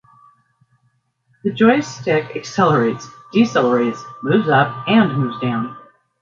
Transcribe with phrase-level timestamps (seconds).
[1.43, 5.77] The joystick accelerates, decelerates, moves up, and moves down.